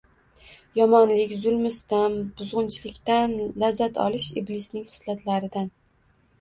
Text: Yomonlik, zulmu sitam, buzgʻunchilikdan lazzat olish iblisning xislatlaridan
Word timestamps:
Yomonlik, 0.77 1.35
zulmu 1.43 1.73
sitam, 1.81 2.15
buzgʻunchilikdan 2.41 3.37
lazzat 3.67 4.03
olish 4.09 4.33
iblisning 4.45 4.91
xislatlaridan 4.99 5.75